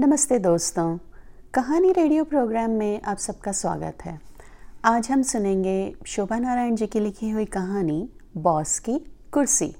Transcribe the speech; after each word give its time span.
नमस्ते 0.00 0.38
दोस्तों। 0.38 0.98
कहानी 1.54 1.92
रेडियो 1.92 2.24
प्रोग्राम 2.24 2.70
में 2.70 3.02
आप 3.02 3.16
सबका 3.16 3.52
स्वागत 3.52 4.04
है। 4.04 4.20
आज 4.84 5.10
हम 5.10 5.22
सुनेंगे 5.22 5.94
शोभा 6.06 6.38
नारायण 6.38 6.74
जी 6.74 6.86
की 6.86 7.00
लिखी 7.00 7.30
हुई 7.30 7.44
कहानी, 7.44 8.08
बॉस 8.36 8.78
की 8.78 8.98
कुर्सी, 9.32 9.76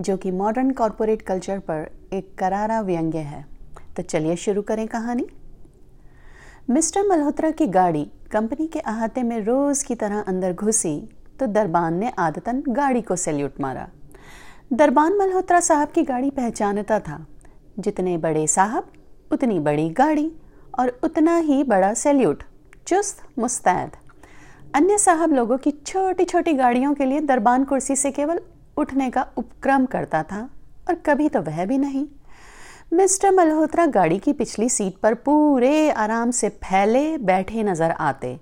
जो 0.00 0.16
कि 0.16 0.30
मॉडर्न 0.30 0.70
कॉरपोरेट 0.70 1.22
कल्चर 1.22 1.58
पर 1.58 1.90
एक 2.12 2.38
करारा 2.38 2.80
व्यंग्य 2.80 3.18
है। 3.18 3.44
तो 3.96 4.02
चलिए 4.02 4.36
शुरू 4.36 4.62
करें 4.62 4.88
कहानी। 4.88 5.26
मिस्टर 6.70 7.08
मल्होत्रा 7.08 7.50
की 7.50 7.66
गाड़ी 7.66 8.10
कंपनी 8.32 8.66
के 8.66 8.80
अहाते 8.80 9.22
में 9.22 9.38
रोज 9.40 9.82
की 9.82 9.94
तरह 9.94 10.20
अंदर 10.20 10.52
घुसी 10.52 11.08
तो 11.40 11.46
दरबान 11.46 11.94
ने 11.94 12.12
आदतन 12.18 12.62
गाड़ी 12.68 13.02
को 13.02 13.16
सैल्यूट 13.16 13.60
मारा। 13.60 13.88
दरबान 14.72 15.18
मल्होत्रा 15.18 15.60
साहब 15.60 15.88
की 15.88 16.02
गाड़ी 16.02 16.30
पहचानता 16.30 17.00
था। 17.00 17.26
जितने 17.78 18.18
बड़े 18.18 18.46
साहब 18.46 18.92
उतनी 19.34 19.58
बड़ी 19.60 19.88
गाड़ी 19.92 20.30
और 20.78 20.98
उतना 21.04 21.36
ही 21.38 21.62
बड़ा 21.64 21.92
सैल्यूट। 21.94 22.42
चुस्त, 22.86 23.22
मुस्तैद। 23.38 23.96
अन्य 24.74 24.98
साहब 24.98 25.32
लोगों 25.32 25.58
की 25.58 25.70
छोटी 25.86 26.24
छोटी 26.24 26.52
गाड़ियों 26.54 26.94
के 26.94 27.04
लिए 27.04 27.20
दरबान 27.22 27.64
कुर्सी 27.64 27.96
से 27.96 28.10
केवल 28.12 28.40
उठने 28.76 29.10
का 29.10 29.26
उपक्रम 29.36 29.86
करता 29.86 30.22
था 30.22 30.48
और 30.88 30.94
कभी 31.06 31.28
तो 31.28 31.40
वह 31.42 31.64
भी 31.66 31.78
नहीं। 31.78 32.06
मिस्टर 32.92 33.30
मल्होत्रा 33.30 33.86
गाड़ी 33.88 34.18
की 34.18 34.32
पिछली 34.32 34.68
सीट 34.68 34.96
पर 34.96 35.14
पूरे 35.24 35.90
आराम 35.90 36.30
से 36.30 36.48
फैले 36.64 37.16
बैठे 37.20 37.62
नज़र 37.62 37.90
आते, 37.90 38.38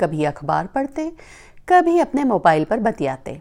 कभी 0.00 0.24
अखबार 0.24 0.66
पढ़ते, 0.66 1.10
कभी 1.68 1.98
अपने 1.98 2.24
मोबाइल 2.24 2.64
पर 2.64 2.80
बतियाते। 2.80 3.40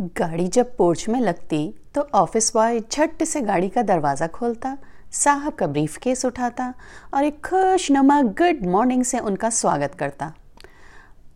गाड़ी 0.00 0.48
जब 0.48 0.76
पोर्च 0.76 1.08
में 1.08 1.20
लगती 1.20 1.62
तो 1.94 2.00
ऑफ़िस 2.14 2.52
बॉय 2.54 2.78
झट 2.80 3.22
से 3.24 3.40
गाड़ी 3.40 3.68
का 3.68 3.82
दरवाज़ा 3.82 4.26
खोलता, 4.26 4.76
साहब 5.12 5.52
का 5.52 5.66
ब्रीफ 5.66 5.96
केस 5.96 6.24
उठाता 6.24 6.72
और 7.14 7.24
एक 7.24 7.40
खुशनुमा 7.46 8.20
गुड 8.22 8.64
मॉर्निंग 8.66 9.02
से 9.04 9.18
उनका 9.18 9.50
स्वागत 9.50 9.94
करता। 9.94 10.32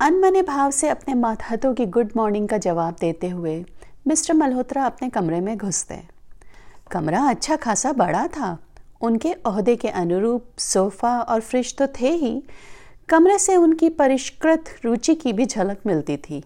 अनमने 0.00 0.42
भाव 0.42 0.70
से 0.70 0.88
अपने 0.88 1.14
मातहतों 1.14 1.74
की 1.74 1.86
गुड 1.86 2.12
मॉर्निंग 2.16 2.48
का 2.48 2.58
जवाब 2.58 2.96
देते 3.00 3.28
हुए 3.28 3.64
मिस्टर 4.06 4.34
मल्होत्रा 4.34 4.84
अपने 4.86 5.08
कमरे 5.08 5.40
में 5.40 5.56
घुसते। 5.58 6.00
कमरा 6.90 7.26
अच्छा 7.28 7.56
खासा 7.56 7.92
बड़ा 7.92 8.26
था। 8.28 8.56
उनके 9.02 9.32
अहदे 9.32 9.76
के 9.76 9.88
अनुरूप 9.88 10.46
सोफ़ा 10.58 11.20
और 11.20 11.40
फ्रिज 11.40 11.76
तो 11.76 11.86
थे 12.00 12.10
ही। 12.10 12.42
कमरे 13.08 13.38
से 13.38 13.56
उनकी 13.56 13.88
परिष्कृत 13.90 14.74
रुचि 14.84 15.14
की 15.14 15.32
भी 15.32 15.46
झलक 15.46 15.80
मिलती 15.86 16.16
थी। 16.16 16.44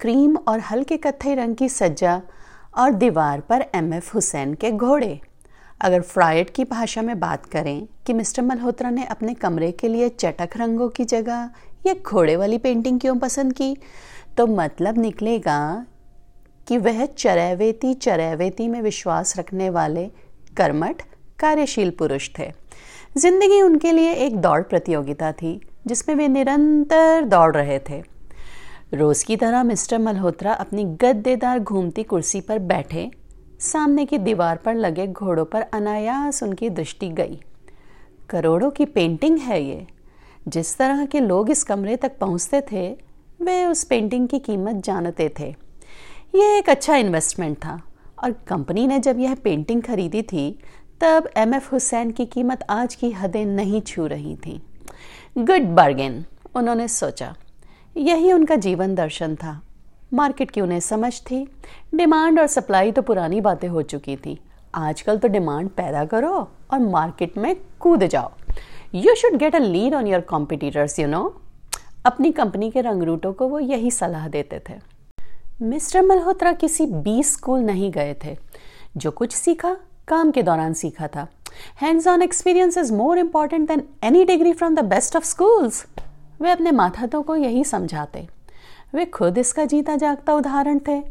क्रीम 0.00 0.36
और 0.38 0.60
हल्के 0.60 0.96
कत्थई 0.96 1.34
रंग 1.34 1.56
की 1.56 1.68
सज्जा 1.68 2.20
और 2.74 2.90
दीवार 2.92 3.40
पर 3.40 3.64
एम 3.74 3.92
एफ़ 3.94 4.12
हुसैन 4.14 4.54
के 4.54 4.70
घोड़े। 4.70 5.20
अगर 5.80 6.00
फ्राइड 6.02 6.50
की 6.50 6.64
भाषा 6.64 7.02
में 7.02 7.18
बात 7.20 7.46
करें 7.46 7.86
कि 8.06 8.12
मिस्टर 8.12 8.42
मल्होत्रा 8.42 8.90
ने 8.90 9.04
अपने 9.04 9.34
कमरे 9.34 9.70
के 9.72 9.88
लिए 9.88 10.08
चटक 10.08 10.56
रंगों 10.56 10.88
की 10.88 11.04
जगह 11.04 11.50
या 11.86 11.94
घोड़े 11.94 12.36
वाली 12.36 12.58
पेंटिंग 12.58 13.00
क्यों 13.00 13.16
पसंद 13.18 13.52
की 13.52 13.76
तो 14.36 14.46
मतलब 14.46 14.98
निकलेगा 14.98 15.86
कि 16.68 16.78
वह 16.78 17.04
चरैवेती 17.06 17.94
चरैवेती 17.94 18.68
में 18.68 18.80
विश्वास 18.82 19.38
रखने 19.38 19.70
वाले 19.70 20.06
कर्मठ, 20.56 21.02
कार्यशील 21.38 21.90
पुरुष 21.90 22.28
थे। 22.38 22.50
ज़िंदगी 23.18 23.60
उनके 23.62 23.92
लिए 23.92 24.12
एक 24.14 24.36
दौड़ 24.36 24.62
प्रतियोगिता 24.62 25.32
थी, 25.32 25.60
जिसमें 25.86 26.14
वे 26.16 26.28
निरंतर 26.28 27.24
दौड़ 27.24 27.54
रहे 27.56 27.78
थे। 27.90 28.02
रोज 28.94 29.22
की 29.22 29.36
तरह 29.36 29.62
मिस्टर 29.62 29.98
मल्होत्रा 29.98 30.52
अपनी 30.52 30.84
गद्देदार 30.84 31.58
घूमती 31.58 32.02
कुर्सी 32.02 32.40
पर 32.40 32.58
बैठे, 32.58 33.10
सामने 33.60 34.06
की 34.06 34.18
दीवार 34.18 34.56
पर 34.56 34.74
लगे 34.74 35.06
घोड़ों 35.06 35.44
पर 35.44 35.62
अनायास 35.62 36.42
उनकी 36.42 36.70
दृष्टि 36.70 37.08
गई। 37.08 37.40
करोड़ों 38.30 38.70
की 38.70 38.84
पेंटिंग 38.84 39.38
है 39.38 39.62
ये। 39.62 39.86
जिस 40.48 40.78
तरह 40.78 41.06
के 41.06 41.20
लोग 41.20 41.50
इस 41.50 41.64
कमरे 41.64 41.96
तक 41.96 42.18
पहुँचते 42.18 42.60
थे, 42.60 42.98
वे 43.42 43.64
उस 43.64 43.84
पेंटिंग 43.84 44.28
की 44.28 44.38
कीमत 44.38 44.76
जानते 44.76 45.34
थे। 45.40 45.54
यह 46.34 46.58
एक 46.58 46.70
अच्छा 46.70 46.96
इन्वेस्टमेंट 46.96 47.56
था 47.56 47.82
और 48.24 48.32
कंपनी 48.32 48.86
ने 48.86 48.98
जब 48.98 49.18
यह 49.18 49.34
पेंटिंग 49.34 49.82
खरीदी 49.82 50.22
थी, 50.22 50.58
तब 51.00 51.28
एम 51.36 51.54
एफ़ 51.54 51.70
हुसैन 51.70 52.10
की 52.10 52.26
कीमत 52.26 52.66
आज 52.70 52.94
की 52.94 53.10
हदें 53.10 53.44
नहीं 53.44 53.80
छू 53.80 54.06
रही 54.06 54.36
थी। 54.36 54.62
गुड 55.38 55.62
बार्गेन 55.62 56.24
उन्होंने 56.54 56.88
सोचा। 56.88 57.36
यही 57.96 58.32
उनका 58.32 58.56
जीवन 58.56 58.94
दर्शन 58.94 59.34
था। 59.34 59.60
मार्केट 60.14 60.50
की 60.50 60.60
उन्हें 60.60 60.80
समझ 60.80 61.12
थी। 61.20 61.46
डिमांड 61.94 62.40
और 62.40 62.46
सप्लाई 62.46 62.92
तो 62.92 63.02
पुरानी 63.02 63.40
बातें 63.40 63.68
हो 63.68 63.82
चुकी 63.82 64.16
थी। 64.16 64.38
आजकल 64.74 65.18
तो 65.18 65.28
डिमांड 65.28 65.68
पैदा 65.68 66.04
करो 66.04 66.32
और 66.70 66.78
मार्केट 66.78 67.38
में 67.38 67.56
कूद 67.80 68.04
जाओ। 68.04 68.30
You 68.94 69.14
should 69.14 69.36
get 69.36 69.54
a 69.54 69.58
lead 69.58 69.94
on 69.94 70.06
your 70.06 70.20
competitors 70.20 70.98
you 70.98 71.06
know 71.06 71.40
अपनी 72.06 72.32
कंपनी 72.32 72.70
के 72.70 72.80
रंगरूटों 72.80 73.32
को 73.32 73.48
वो 73.48 73.60
यही 73.60 73.90
सलाह 73.90 74.28
देते 74.28 74.60
थे। 74.68 74.74
मिस्टर 75.62 76.02
मल्होत्रा 76.02 76.52
किसी 76.52 76.86
बी 76.86 77.22
स्कूल 77.22 77.60
नहीं 77.60 77.90
गए 77.90 78.14
थे। 78.24 78.36
जो 78.96 79.10
कुछ 79.10 79.32
सीखा, 79.32 79.76
काम 80.08 80.30
के 80.30 80.42
दौरान 80.42 80.72
सीखा 80.74 81.06
था। 81.06 81.26
Hands 81.82 82.06
on 82.08 82.22
experience 82.22 82.78
is 82.78 82.92
more 82.92 83.18
important 83.18 83.68
than 83.68 83.82
any 84.04 84.24
degree 84.24 84.52
from 84.52 84.74
the 84.74 84.84
best 84.84 85.16
of 85.16 85.24
schools 85.24 85.84
वे 86.40 86.50
अपने 86.50 86.70
माथातों 86.70 87.22
को 87.22 87.36
यही 87.36 87.64
समझाते। 87.64 88.26
वे 88.94 89.04
खुद 89.04 89.38
इसका 89.38 89.64
जीता 89.64 89.96
जागता 89.96 90.34
उदाहरण 90.34 90.78
थे। 90.88 91.02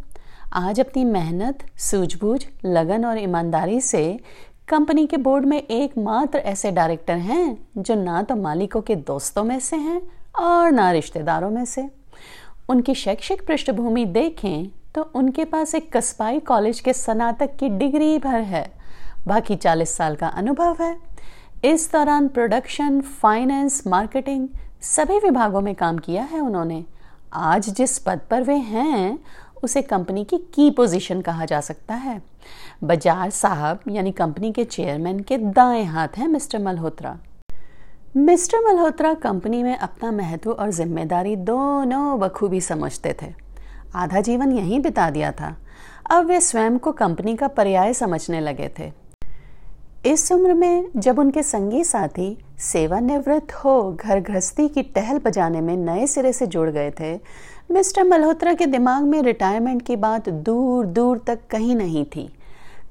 आज 0.54 0.80
अपनी 0.80 1.04
मेहनत, 1.06 1.66
सूझबूझ, 1.78 2.46
लगन 2.66 3.06
और 3.06 3.20
ईमानदारी 3.20 3.80
से 3.82 4.20
कंपनी 4.68 5.06
के 5.08 5.18
बोर्ड 5.18 5.46
में 5.46 5.58
एकमात्र 5.58 6.38
ऐसे 6.38 6.72
डायरेक्टर 6.72 7.18
हैं 7.18 7.58
जो 7.78 7.96
ना 7.96 8.22
तो 8.24 8.36
मालिकों 8.36 8.82
के 8.82 8.96
दोस्तों 8.96 9.44
में 9.44 9.60
से 9.60 9.76
हैं 9.76 10.02
और 10.40 10.72
ना 10.72 10.92
रिश्तेदारों 10.92 11.50
में 11.50 11.64
से। 11.66 11.88
उनकी 12.70 12.96
शैक्षिक 12.96 13.46
पृष्ठभूमि 13.48 14.06
देखें 14.06 14.68
तो 14.96 15.02
उनके 15.16 15.46
पास 15.46 15.76
एक 15.76 15.92
कस्बाई 15.98 16.40
कॉलेज 16.40 16.80
के 16.80 16.94
स्नातक 16.94 17.56
की 17.56 17.70
डिग्री 17.70 18.18
भर 18.20 18.42
है। 18.42 18.66
बाकी 19.28 19.56
चालीस 19.56 19.96
साल 19.96 20.16
का 20.16 20.28
अनुभव 20.28 20.78
है। 20.82 20.96
इस 21.64 21.92
दौरान 21.92 22.28
प्रोडक्शन, 22.28 23.00
फाइनेंस, 23.02 23.84
मार्केटिंग 23.88 24.48
सभी 24.84 25.18
विभागों 25.20 25.62
में 25.62 25.76
काम 25.76 25.98
किया 25.98 26.24
है 26.24 26.40
उन्होंने। 26.40 26.86
आज 27.34 27.70
जिस 27.70 27.98
पद 28.00 28.20
पर 28.30 28.44
वे 28.44 28.56
हैं, 28.56 29.20
उसे 29.64 29.82
कंपनी 29.82 30.24
की 30.24 30.38
की 30.38 30.72
पोजीशन 30.72 31.22
कहा 31.22 31.46
जा 31.46 31.62
सकता 31.62 31.94
है। 31.94 32.22
बजाज 32.84 33.32
साहब, 33.32 33.80
यानी 33.88 34.12
कंपनी 34.12 34.52
के 34.52 34.64
चेयरमैन 34.64 35.20
के 35.20 35.38
दाएँ 35.38 35.84
हाथ 35.84 36.08
हैं 36.18 36.28
Mister 36.28 36.60
Malhotra. 36.60 37.18
Mister 38.18 38.58
Malhotra 38.68 39.14
company 39.14 39.64
में 39.64 39.78
अपना 39.78 40.12
महत्व 40.12 40.52
और 40.52 40.72
ज़िम्मेदारी 40.72 41.36
दोनों 41.36 42.20
बखूबी 42.20 42.62
समझते 42.62 43.16
थे। 43.22 43.34
आधा 43.96 44.22
जीवन 44.22 44.52
यहीं 44.52 44.80
बिता 44.80 45.10
दिया 45.10 45.32
था। 45.32 45.56
अब 46.12 46.26
वे 46.26 46.42
स्वयं 46.42 46.78
को 46.78 46.92
कंपनी 46.92 47.36
का 47.36 47.48
पर्याय 47.48 47.94
समझने 47.94 48.40
लगे 48.40 48.72
थे। 48.80 48.92
इस 50.06 50.32
उम्र 50.32 50.54
में 50.54 50.86
जब 50.96 51.18
उनके 51.20 51.42
संगी 51.44 51.84
साथी 51.84 52.38
सेवानिवृत्त 52.60 53.52
हो, 53.54 53.92
घर 53.94 54.20
गृहस्थी 54.20 54.68
की 54.68 54.82
टहल 54.86 55.18
बजाने 55.18 55.62
में 55.62 55.76
नए 55.78 56.06
सिरे 56.08 56.32
से 56.34 56.46
जुड़ 56.48 56.70
गए 56.70 56.92
थे, 57.00 57.14
मिस्टर 57.72 58.04
मल्होत्रा 58.04 58.54
के 58.54 58.66
दिमाग 58.66 59.04
में 59.04 59.22
रिटायरमेंट 59.22 59.82
की 59.82 59.96
बात 59.96 60.30
दूर 60.30 60.86
दूर 60.86 61.18
तक 61.28 61.40
कहीं 61.52 61.76
नहीं 61.76 62.04
थी। 62.06 62.28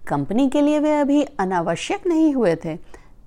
कंपनी 0.09 0.49
के 0.49 0.63
लिए 0.63 0.79
वे 0.79 0.93
अभी 0.93 1.23
अनावश्यक 1.41 2.07
नहीं 2.07 2.33
हुए 2.35 2.55
थे, 2.65 2.75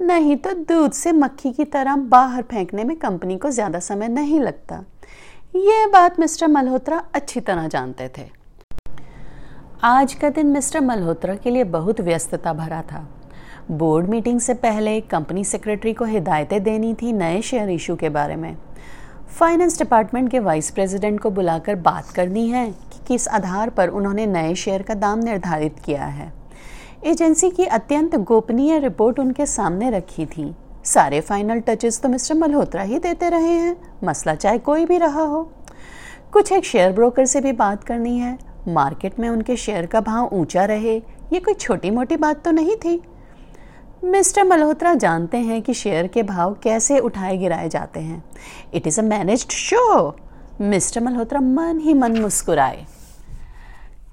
नहीं 0.02 0.36
तो 0.36 0.53
दूध 0.63 0.92
से 0.92 1.12
मक्खी 1.12 1.52
की 1.52 1.66
तरह 1.68 1.96
बाहर 2.09 2.44
फेंकने 2.44 2.84
में 2.84 2.96
कंपनी 2.98 3.38
को 3.38 3.50
ज़्यादा 3.50 3.80
समय 3.80 4.08
नहीं 4.09 4.40
लगता। 4.40 4.84
ये 5.56 5.86
बात 5.88 6.19
मिस्टर 6.19 6.48
मल्होत्रा 6.48 7.03
अच्छी 7.16 7.40
तरह 7.40 7.68
जानते 7.68 8.09
थे। 8.18 8.30
आज 9.84 10.13
का 10.13 10.30
दिन 10.30 10.48
मिस्टर 10.48 10.81
मल्होत्रा 10.81 11.36
के 11.36 11.50
लिए 11.50 11.63
बहुत 11.74 12.02
व्यस्तता 12.02 12.53
भरा 12.53 12.81
था। 12.81 13.08
बोर्ड 13.71 14.07
मीटिंग 14.09 14.39
से 14.39 14.53
पहले 14.53 14.99
कंपनी 15.01 15.43
सेक्रेटरी 15.43 15.91
को 15.93 16.06
हिदायतें 16.06 16.62
देनी 16.63 16.94
थी 16.94 17.12
नए 17.13 17.41
शेयर 17.41 17.69
इशू 17.69 17.95
के 17.95 18.09
बारे 18.09 18.35
में। 18.35 18.56
फाइनेंस 19.29 19.77
डिपार्टमेंट 19.77 20.29
के 20.31 20.39
वाइस 20.39 20.69
प्रेसिडेंट 20.71 21.19
को 21.19 21.29
बुलाकर 21.29 21.75
बात 21.75 22.09
करनी 22.09 22.47
है 22.50 22.65
कि 22.68 23.00
किस 23.07 23.27
आधार 23.27 23.69
पर 23.69 23.89
उन्होंने 23.89 24.25
नए 24.25 24.56
शेयर 24.56 24.81
का 24.81 24.94
दाम 24.94 25.19
निर्धारित 25.19 25.79
किया 25.85 26.06
है। 26.06 26.31
एजेंसी 27.03 27.50
की 27.50 27.65
अत्यंत 27.65 28.15
गोपनीय 28.15 28.79
रिपोर्ट 28.79 29.19
उनके 29.19 29.45
सामने 29.45 29.89
रखी 29.89 30.25
थी। 30.25 30.53
सारे 30.85 31.21
फाइनल 31.21 31.59
टचेस 31.59 32.01
तो 32.01 32.09
मिस्टर 32.09 32.35
मल्होत्रा 32.35 32.81
ही 32.81 33.00
देते 33.00 33.29
रहे 33.29 33.53
हैं, 33.53 33.75
मसला 34.03 34.35
चाहे 34.35 34.57
कोई 34.57 34.85
भी 34.85 34.97
रहा 34.97 35.24
हो। 35.24 35.44
कुछ 36.33 36.51
एक 36.51 36.65
शेयर 36.65 36.91
ब्रोकर 36.91 37.25
से 37.25 37.41
भी 37.41 37.51
बात 37.53 37.83
करनी 37.83 38.17
है। 38.17 38.38
मार्केट 38.67 39.19
में 39.19 39.29
उनके 39.29 39.56
शेयर 39.56 39.85
का 39.85 40.01
भाव 40.01 40.29
ऊँचा 40.33 40.65
रहे, 40.65 40.95
ये 40.95 41.39
कोई 41.39 41.53
छोटी 41.53 41.89
मोटी 41.89 42.17
बात 42.17 42.44
तो 42.45 42.51
नहीं 42.51 42.75
थी। 42.75 43.01
मिस्टर 44.03 44.44
मल्होत्रा 44.44 44.94
जानते 44.94 45.38
हैं 45.38 45.62
कि 45.62 45.74
शेयर 45.74 46.07
के 46.07 46.24
भाव 46.24 46.53
कैसे 46.53 47.00
उठाए 47.00 47.38
गिराए 47.38 47.68
जाते 47.69 48.00
हैं। 48.00 48.24
It 48.74 48.88
is 48.88 49.00
a 49.00 49.03
managed 49.03 49.51
show 49.51 50.15
Mister 50.62 51.01
Malhotra 51.01 51.39
मन 51.39 51.80
ही 51.80 51.94
मन 51.94 52.18
मुस्कुराए। 52.19 52.86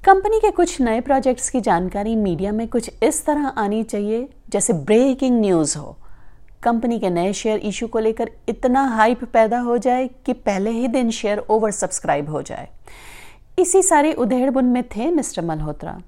कंपनी 0.04 0.38
के 0.38 0.50
कुछ 0.50 0.80
नए 0.80 1.00
प्रोजेक्ट्स 1.00 1.48
की 1.50 1.60
जानकारी 1.60 2.16
मीडिया 2.16 2.52
में 2.52 2.68
कुछ 2.68 2.90
इस 3.02 3.24
तरह 3.26 3.46
आनी 3.46 3.82
चाहिए, 3.82 4.28
जैसे 4.48 4.72
ब्रेकिंग 4.72 5.40
न्यूज़ 5.40 5.78
हो। 5.78 5.96
कंपनी 6.62 6.98
के 6.98 7.10
नए 7.10 7.32
शेयर 7.32 7.58
इशू 7.58 7.86
को 7.86 7.98
लेकर 7.98 8.30
इतना 8.48 8.84
हाइप 8.86 9.24
पैदा 9.24 9.58
हो 9.58 9.78
जाए 9.78 10.08
कि 10.26 10.32
पहले 10.32 10.70
ही 10.70 10.88
दिन 10.88 11.10
शेयर 11.10 11.38
ओवर 11.38 11.70
सब्सक्राइब 11.70 12.30
हो 12.30 12.42
जाए। 12.42 12.68
इसी 13.58 13.82
सारी 13.82 14.12
उधेड़बुन 14.12 14.64
में 14.64 14.82
थे 14.88 15.10
मिस्टर 15.10 15.44
मल्होत्रा। 15.44 16.00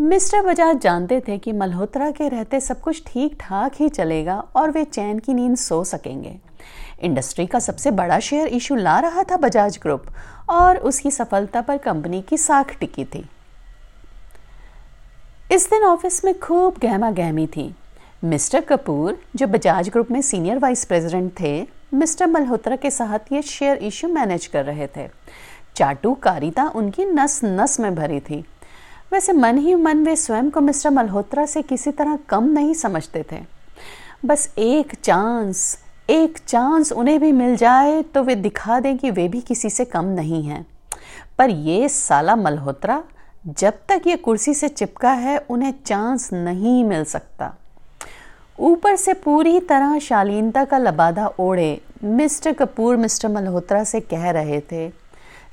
मिस्टर 0.00 0.40
बजाज 0.42 0.78
जानते 0.78 1.20
थे 1.20 1.36
कि 1.38 1.52
मल्होत्रा 1.52 2.10
के 2.10 2.28
रहते 2.28 2.60
सब 2.60 2.80
कुछ 2.80 3.02
ठीक 3.06 3.36
ठाक 3.40 3.72
ही 3.74 3.88
चलेगा 3.88 4.36
और 4.56 4.70
वे 4.70 4.84
चैन 4.84 5.18
की 5.18 5.34
नींद 5.34 5.56
सो 5.56 5.82
सकेंगे। 5.84 6.34
इंडस्ट्री 7.02 7.46
का 7.46 7.58
सबसे 7.58 7.90
बड़ा 7.90 8.18
शेयर 8.20 8.46
इशू 8.46 8.74
ला 8.74 8.98
रहा 9.00 9.22
था 9.22 9.36
बजाज 9.36 9.78
ग्रुप 9.82 10.06
और 10.50 10.76
उसकी 10.78 11.10
सफलता 11.10 11.60
पर 11.60 11.76
कंपनी 11.76 12.22
की 12.22 12.36
साख 12.36 12.76
टिकी 12.78 13.04
थी। 13.04 13.24
इस 15.52 15.68
दिन 15.70 15.84
ऑफ़िस 15.84 16.24
में 16.24 16.38
खूब 16.38 16.78
गहमा 16.82 17.10
गहमी 17.10 17.46
थी। 17.46 17.74
मिस्टर 18.24 18.60
कपूर, 18.60 19.18
जो 19.36 19.46
बजाज 19.46 19.88
ग्रुप 19.88 20.10
में 20.10 20.20
सीनियर 20.22 20.58
वाइस 20.58 20.84
प्रेसिडेंट 20.84 21.32
थे, 21.40 21.66
मिस्टर 21.94 22.26
मल्होत्रा 22.26 22.76
के 22.76 22.90
साथ 22.90 23.32
ये 23.32 23.42
शेयर 23.42 23.76
इशू 23.76 24.08
मैनेज 24.08 24.46
कर 24.46 24.64
रहे 24.64 24.86
थे। 24.96 25.08
चाटू 25.76 26.14
कारिता 26.14 26.68
उनकी 26.68 27.04
नस 27.04 27.40
नस 27.44 27.80
में 27.80 27.94
भरी 27.94 28.20
थी। 28.20 28.44
वैसे 29.14 29.32
मन 29.32 29.58
ही 29.58 29.74
मन 29.74 30.04
वे 30.04 30.14
स्वयं 30.16 30.50
को 30.50 30.60
मिस्टर 30.60 30.90
मल्होत्रा 30.90 31.44
से 31.46 31.62
किसी 31.62 31.90
तरह 31.90 32.18
कम 32.28 32.44
नहीं 32.44 32.72
समझते 32.74 33.24
थे। 33.32 33.40
बस 34.24 34.48
एक 34.58 34.94
चांस 34.94 35.78
एक 36.10 36.38
चांस 36.38 36.92
उन्हें 36.92 37.18
भी 37.20 37.30
मिल 37.32 37.54
जाए 37.56 38.02
तो 38.04 38.22
वे 38.22 38.34
दिखा 38.34 38.78
दें 38.80 38.96
कि 38.98 39.10
वे 39.10 39.28
भी 39.28 39.40
किसी 39.40 39.70
से 39.70 39.84
कम 39.84 40.04
नहीं 40.04 40.42
हैं। 40.42 40.64
पर 41.38 41.50
ये 41.50 41.88
साला 41.88 42.36
मल्होत्रा, 42.36 43.02
जब 43.48 43.78
तक 43.88 44.06
ये 44.06 44.16
कुर्सी 44.16 44.54
से 44.54 44.68
चिपका 44.68 45.12
है, 45.12 45.38
उन्हें 45.50 45.72
चांस 45.86 46.32
नहीं 46.32 46.84
मिल 46.84 47.04
सकता। 47.04 47.52
ऊपर 48.58 48.96
से 48.96 49.12
पूरी 49.14 49.58
तरह 49.60 49.98
शालीनता 49.98 50.64
का 50.64 50.78
लबादा 50.78 51.26
ओढ़े 51.40 51.80
मिस्टर 52.04 52.52
कपूर, 52.52 52.96
मिस्टर 52.96 53.28
मल्होत्रा 53.28 53.84
से 53.84 54.00
कह 54.00 54.30
रहे 54.30 54.60
थे, 54.72 54.88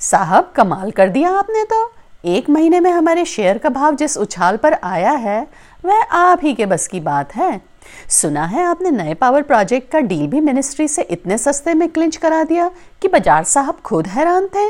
साहब, 0.01 0.51
कमाल 0.55 0.91
कर 0.91 1.09
दिया 1.09 1.31
आपने 1.31 1.63
तो। 1.63 1.85
एक 2.23 2.49
महीने 2.49 2.79
में 2.79 2.89
हमारे 2.91 3.23
शेयर 3.25 3.57
का 3.57 3.69
भाव 3.69 3.95
जिस 3.95 4.17
उछाल 4.17 4.57
पर 4.57 4.73
आया 4.73 5.11
है, 5.11 5.41
वह 5.85 6.01
आप 6.11 6.39
ही 6.43 6.53
के 6.53 6.65
बस 6.65 6.87
की 6.87 6.99
बात 6.99 7.35
है। 7.35 7.61
सुना 8.09 8.43
है 8.45 8.63
आपने 8.63 8.89
नए 8.91 9.13
पावर 9.13 9.41
प्रोजेक्ट 9.41 9.91
का 9.91 9.99
डील 9.99 10.27
भी 10.27 10.41
मिनिस्ट्री 10.41 10.87
से 10.87 11.01
इतने 11.01 11.37
सस्ते 11.37 11.73
में 11.73 11.87
क्लिंच 11.89 12.17
करा 12.17 12.43
दिया 12.43 12.69
कि 13.01 13.07
बाज़ार 13.07 13.43
साहब 13.43 13.79
खुद 13.79 14.07
हैरान 14.07 14.47
थे। 14.47 14.69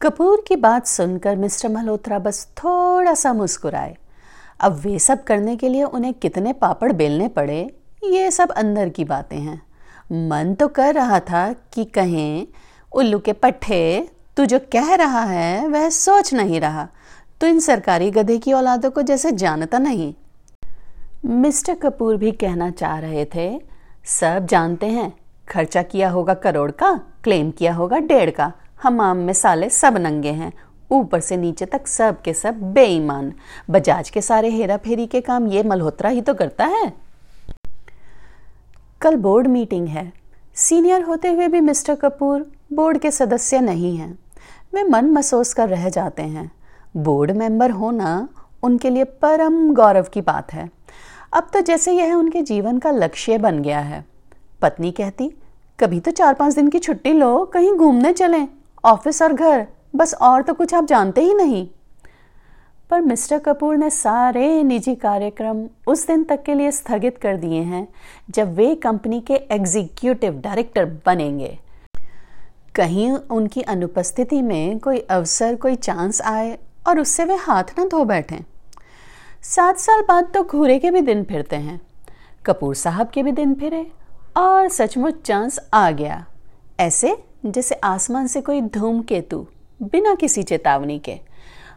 कपूर 0.00 0.42
की 0.48 0.56
बात 0.56 0.86
सुनकर 0.86 1.36
मिस्टर 1.36 1.68
मल्होत्रा 1.68 2.18
बस 2.18 2.46
थोड़ा 2.58 3.14
सा 3.14 3.32
मुस्कुराए। 3.32 3.96
अब 4.60 4.72
वे 4.76 4.98
सब 4.98 5.22
करने 5.24 5.56
के 5.56 5.68
लिए 5.68 5.84
उन्हें 5.84 6.12
कितने 6.14 6.52
पापड़ 6.52 6.90
बेलने 6.92 7.28
पड़े, 7.28 7.60
ये 8.04 8.30
सब 8.30 8.50
अंदर 8.52 8.88
की 8.88 9.04
बातें 9.04 9.38
हैं। 9.38 9.60
मन 10.28 10.54
तो 10.54 10.68
कर 10.68 10.94
रहा 10.94 11.20
था 11.20 11.52
कि 11.74 11.84
कहें, 11.84 12.46
उल्लू 12.92 13.18
के 13.18 13.32
पट्टे 13.32 14.08
तू 14.36 14.44
जो 14.44 14.58
कह 14.58 14.94
रहा 14.94 15.24
है, 15.24 15.68
वह 15.68 15.88
सोच 15.88 16.34
नहीं 16.34 16.60
रहा। 16.60 16.88
तो 17.40 17.46
इन 17.46 17.60
सरकारी 17.60 18.10
गधे 18.10 18.38
की 18.38 18.52
औलादों 18.52 18.90
को 18.90 19.02
जैसे 19.02 19.32
जानता 19.32 19.78
नहीं। 19.78 20.14
मिस्टर 21.24 21.74
कपूर 21.74 22.16
भी 22.16 22.32
कहना 22.32 22.70
चाह 22.70 22.98
रहे 22.98 23.24
थे, 23.24 23.60
सब 24.04 24.46
जानते 24.46 24.86
हैं, 24.86 25.12
खर्चा 25.48 25.82
किया 25.82 26.10
होगा 26.10 26.34
करोड़ 26.34 26.70
का, 26.70 27.00
क्लेम 27.24 27.50
किया 27.50 27.74
होगा 27.74 27.98
डेढ़ 27.98 28.30
का। 28.30 28.52
हमाम 28.82 29.16
में 29.16 29.32
साले 29.32 29.70
सब 29.70 29.96
नंगे 29.96 30.30
हैं, 30.30 30.52
ऊपर 30.90 31.20
से 31.20 31.36
नीचे 31.36 31.66
तक 31.66 31.86
सब 31.86 32.22
के 32.22 32.34
सब 32.34 32.72
बेईमान। 32.72 33.32
बजाज 33.70 34.10
के 34.10 34.20
सारे 34.20 34.50
हेरा 34.50 34.76
फेरी 34.76 35.06
के 35.06 35.20
काम 35.20 35.46
ये 35.46 35.62
मल्होत्रा 35.62 36.10
ही 36.10 36.20
तो 36.20 36.34
करता 36.34 36.64
है। 36.64 36.92
कल 39.00 39.16
बोर्ड 39.16 39.46
मीटिंग 39.46 39.88
है। 39.88 40.12
सीनियर 40.54 41.02
होते 41.02 41.28
हुए 41.28 41.48
भी 41.48 41.60
मिस्टर 41.60 41.94
कपूर 41.94 42.46
बोर्ड 42.72 42.98
के 42.98 43.10
सदस्य 43.10 43.60
नहीं 43.60 43.96
हैं। 43.96 44.18
वे 44.74 44.82
मन 44.82 45.04
महसूस 45.04 45.54
कर 45.54 45.68
रह 45.68 45.88
जाते 45.88 46.22
हैं। 46.22 46.50
बोर्ड 46.96 47.30
मेंबर 47.30 47.70
होना 47.70 48.28
उनके 48.62 48.90
लिए 48.90 49.04
परम 49.04 49.74
गौरव 49.74 50.06
की 50.12 50.20
बात 50.20 50.52
है। 50.52 50.70
अब 51.32 51.50
तो 51.52 51.60
जैसे 51.60 51.92
यह 51.92 52.14
उनके 52.14 52.42
जीवन 52.42 52.78
का 52.78 52.90
लक्ष्य 52.90 53.38
बन 53.38 53.62
गया 53.62 53.80
है। 53.80 54.04
पत्नी 54.62 54.90
कहती, 54.90 55.30
कभी 55.80 56.00
तो 56.00 56.10
चार 56.10 56.34
पाँच 56.34 56.54
दिन 56.54 56.68
की 56.68 56.78
छुट्टी 56.78 57.12
लो, 57.12 57.44
कहीं 57.44 57.72
घूमने 57.72 58.12
चलें, 58.12 58.48
ऑफ़िस 58.84 59.22
और 59.22 59.32
घर, 59.32 59.66
बस 59.96 60.14
और 60.14 60.42
तो 60.42 60.54
कुछ 60.54 60.74
आप 60.74 60.84
जानते 60.84 61.20
ही 61.20 61.34
नहीं। 61.34 61.68
पर 62.90 63.00
मिस्टर 63.00 63.38
कपूर 63.38 63.76
ने 63.76 63.90
सारे 63.90 64.62
निजी 64.62 64.94
कार्यक्रम 64.94 65.64
उस 65.86 66.06
दिन 66.06 66.24
तक 66.24 66.42
के 66.42 66.54
लिए 66.54 66.70
स्थगित 66.70 67.18
कर 67.18 67.36
दिए 67.36 67.60
हैं, 67.60 67.88
जब 68.30 68.54
वे 68.54 68.74
कंपनी 68.74 69.20
के 69.20 69.34
एग्जीक्यूटिव 69.34 70.40
डायरेक्टर 70.40 70.84
बनेंगे। 71.06 71.58
कहीं 72.74 73.10
उनकी 73.10 73.62
अनुपस्थिति 73.62 74.42
में 74.42 74.78
कोई 74.78 74.98
अवसर, 75.00 75.54
कोई 75.54 75.74
चांस 75.74 76.20
आए 76.22 76.58
और 76.88 77.00
उससे 77.00 77.24
वे 77.24 77.34
हाथ 77.34 77.64
न 77.78 77.88
धो 77.88 78.04
बैठें। 78.04 78.38
सात 79.42 79.78
साल 79.78 80.02
बाद 80.02 80.30
तो 80.34 80.42
घूरे 80.44 80.78
के 80.78 80.90
भी 80.90 81.00
दिन 81.00 81.24
फिरते 81.24 81.56
हैं, 81.56 81.80
कपूर 82.46 82.74
साहब 82.74 83.10
के 83.10 83.22
भी 83.22 83.32
दिन 83.32 83.54
फिरे 83.54 83.86
और 84.36 84.68
सचमुच 84.68 85.22
चांस 85.22 85.58
आ 85.74 85.90
गया। 85.90 86.24
ऐसे 86.80 87.16
जैसे 87.46 87.74
आसमान 87.74 88.26
से 88.26 88.40
कोई 88.40 88.60
धूम 88.60 88.68
धूमकेतु 88.70 89.46
बिना 89.82 90.14
किसी 90.14 90.42
चेतावनी 90.42 90.98
के। 90.98 91.18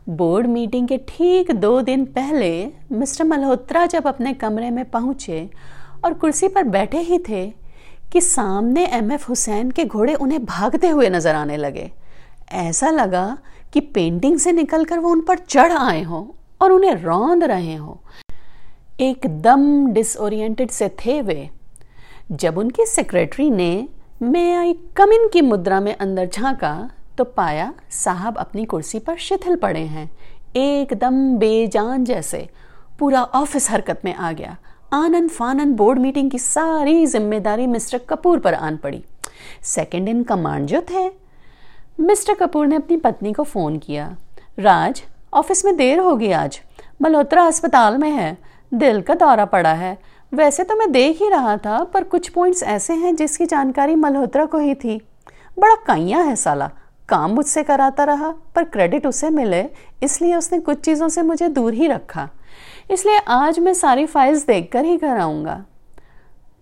बोर्ड 0.09 0.47
मीटिंग 0.47 0.87
के 0.87 0.97
ठीक 0.97 1.51
दो 1.51 1.81
दिन 1.81 2.05
पहले 2.05 2.69
मिस्टर 2.91 3.23
मल्होत्रा 3.23 3.85
जब 3.85 4.07
अपने 4.07 4.33
कमरे 4.33 4.69
में 4.71 4.83
पहुँचे 4.85 5.49
और 6.05 6.13
कुर्सी 6.13 6.47
पर 6.47 6.63
बैठे 6.63 6.97
ही 6.97 7.19
थे 7.19 7.66
कि 8.13 8.21
सामने 8.21 8.85
एम 8.87 9.11
एफ़ 9.11 9.25
हुसैन 9.27 9.71
के 9.71 9.85
घोड़े 9.85 10.13
उन्हें 10.13 10.43
भागते 10.45 10.89
हुए 10.89 11.09
नज़र 11.09 11.35
आने 11.35 11.57
लगे। 11.57 11.91
ऐसा 12.51 12.89
लगा 12.89 13.37
कि 13.73 13.79
पेंटिंग 13.79 14.37
से 14.39 14.51
निकलकर 14.51 14.99
वो 14.99 15.09
उन 15.09 15.21
पर 15.21 15.37
चढ़ 15.39 15.73
आए 15.73 16.01
हों 16.03 16.25
और 16.61 16.71
उन्हें 16.71 16.93
रौंद 16.95 17.43
रहे 17.43 17.75
हो। 17.75 17.99
एकदम 18.99 19.87
डिसोरिएंटेड 19.87 20.69
से 20.69 20.89
थे 20.99 21.21
वे। 21.21 21.49
जब 22.31 22.57
उनकी 22.57 22.85
सेक्रेटरी 22.85 23.49
ने 23.49 23.87
मे 24.21 24.51
आई 24.53 24.73
कमिन 24.97 25.27
की 25.33 25.41
मुद्रा 25.41 25.79
में 25.79 25.95
अंदर 25.95 26.29
झांका 26.29 26.89
तो 27.17 27.23
पाया 27.23 27.73
साहब 27.91 28.37
अपनी 28.37 28.65
कुर्सी 28.65 28.99
पर 28.99 29.17
शिथिल 29.17 29.55
पड़े 29.55 29.79
हैं। 29.79 30.09
एकदम 30.55 31.37
बेजान 31.37 32.05
जैसे। 32.05 32.47
पूरा 32.99 33.23
ऑफ़िस 33.23 33.69
हरकत 33.71 34.01
में 34.05 34.13
आ 34.15 34.31
गया। 34.31 34.55
आनंद 34.93 35.29
फानन 35.29 35.71
बोर्ड 35.73 35.99
मीटिंग 35.99 36.29
की 36.31 36.39
सारी 36.39 37.05
ज़िम्मेदारी 37.05 37.65
मिस्टर 37.67 37.97
कपूर 38.09 38.39
पर 38.39 38.53
आन 38.53 38.75
पड़ी। 38.77 39.03
सेकंड 39.65 40.09
इन 40.09 40.21
कमांड 40.23 40.67
जो 40.67 40.81
थे 40.81 41.07
मिस्टर 41.99 42.33
कपूर 42.33 42.67
ने 42.67 42.75
अपनी 42.75 42.97
पत्नी 42.97 43.33
को 43.33 43.43
फ़ोन 43.43 43.77
किया। 43.77 44.05
राज 44.59 45.01
ऑफ़िस 45.33 45.65
में 45.65 45.75
देर 45.77 45.99
होगी 45.99 46.31
आज। 46.31 46.59
मल्होत्रा 47.01 47.43
अस्पताल 47.43 47.97
में 47.97 48.09
है। 48.09 48.37
दिल 48.71 49.01
का 49.01 49.13
दौरा 49.15 49.45
पड़ा 49.45 49.73
है। 49.73 49.97
वैसे 50.31 50.63
तो 50.63 50.75
मैं 50.75 50.91
देख 50.91 51.21
ही 51.21 51.29
रहा 51.29 51.57
था, 51.57 51.83
पर 51.83 52.03
कुछ 52.03 52.29
पॉइंट्स 52.29 52.63
ऐसे 52.63 52.93
हैं 52.93 53.15
जिसकी 53.15 53.45
जानकारी 53.45 53.95
मल्होत्रा 53.95 54.45
को 54.45 54.57
ही 54.57 54.75
थी। 54.75 54.97
बड़ा 55.57 55.75
कैया 55.87 56.19
है 56.19 56.35
साला। 56.35 56.69
काम 57.09 57.31
मुझसे 57.31 57.63
कराता 57.63 58.03
रहा, 58.03 58.33
पर 58.55 58.63
क्रेडिट 58.63 59.05
उसे 59.05 59.29
मिले, 59.29 59.65
इसलिए 60.03 60.35
उसने 60.35 60.59
कुछ 60.59 60.79
चीज़ों 60.79 61.07
से 61.09 61.21
मुझे 61.21 61.47
दूर 61.49 61.73
ही 61.73 61.87
रखा। 61.87 62.29
इसलिए 62.91 63.17
आज 63.27 63.59
मैं 63.59 63.73
सारी 63.73 64.05
फाइल्स 64.05 64.45
देखकर 64.45 64.85
ही 64.85 64.97
घर 64.97 65.17
आऊँगा। 65.17 65.65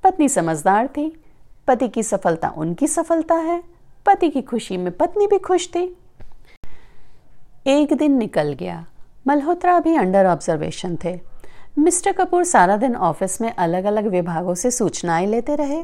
पत्नी 0.04 0.30
समझदार 0.30 0.88
थी, 0.88 1.24
पति 1.68 1.88
की 1.88 2.04
सफलता 2.04 2.54
उनकी 2.58 2.88
सफलता 2.88 3.36
है, 3.36 3.64
पति 4.06 4.30
की 4.30 4.42
खुशी 4.42 4.78
में 4.78 4.98
पत्नी 4.98 5.28
भी 5.28 5.38
खुश 5.38 5.68
थी। 5.68 5.98
एक 7.68 7.94
दिन 7.94 8.18
निकल 8.18 8.54
गया। 8.54 8.86
मल्होत्रा 9.28 9.80
भी 9.80 9.96
अंडर 9.96 10.26
ऑब्जर्वेशन 10.26 10.98
थे। 11.04 11.20
मिस्टर 11.80 12.12
कपूर 12.12 12.44
सारा 12.44 12.78
दिन 12.78 12.96
ऑफ़िस 12.96 13.42
में 13.42 13.56
अलग 13.56 13.84
अलग 13.84 14.08
विभागों 14.08 14.56
से 14.56 14.72
सूचनाएँ 14.72 15.28
लेते 15.28 15.56
रहे। 15.56 15.84